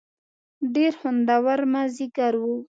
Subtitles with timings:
[0.73, 2.43] ډېر خوندور مازیګر و.